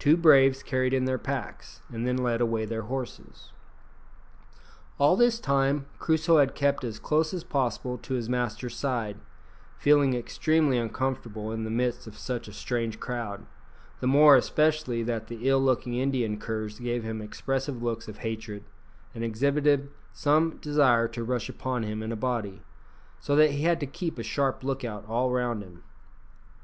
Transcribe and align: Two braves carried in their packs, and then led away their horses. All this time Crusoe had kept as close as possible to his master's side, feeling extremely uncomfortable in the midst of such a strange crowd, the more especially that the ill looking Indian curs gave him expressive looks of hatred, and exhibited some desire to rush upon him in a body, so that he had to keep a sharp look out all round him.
Two 0.00 0.16
braves 0.16 0.64
carried 0.64 0.92
in 0.92 1.04
their 1.04 1.16
packs, 1.16 1.80
and 1.88 2.04
then 2.04 2.16
led 2.16 2.40
away 2.40 2.64
their 2.64 2.82
horses. 2.90 3.52
All 4.98 5.14
this 5.14 5.38
time 5.38 5.86
Crusoe 6.00 6.38
had 6.38 6.56
kept 6.56 6.82
as 6.82 6.98
close 6.98 7.32
as 7.32 7.44
possible 7.44 7.96
to 7.98 8.14
his 8.14 8.28
master's 8.28 8.74
side, 8.74 9.16
feeling 9.78 10.12
extremely 10.12 10.76
uncomfortable 10.76 11.52
in 11.52 11.62
the 11.62 11.70
midst 11.70 12.08
of 12.08 12.18
such 12.18 12.48
a 12.48 12.52
strange 12.52 12.98
crowd, 12.98 13.46
the 14.00 14.08
more 14.08 14.34
especially 14.34 15.04
that 15.04 15.28
the 15.28 15.48
ill 15.48 15.62
looking 15.62 15.94
Indian 15.94 16.36
curs 16.36 16.80
gave 16.80 17.04
him 17.04 17.22
expressive 17.22 17.80
looks 17.80 18.08
of 18.08 18.18
hatred, 18.26 18.64
and 19.14 19.22
exhibited 19.22 19.88
some 20.12 20.56
desire 20.56 21.06
to 21.06 21.22
rush 21.22 21.48
upon 21.48 21.84
him 21.84 22.02
in 22.02 22.10
a 22.10 22.16
body, 22.16 22.64
so 23.20 23.36
that 23.36 23.50
he 23.52 23.62
had 23.62 23.78
to 23.78 23.86
keep 23.86 24.18
a 24.18 24.24
sharp 24.24 24.64
look 24.64 24.82
out 24.84 25.06
all 25.06 25.30
round 25.30 25.62
him. 25.62 25.84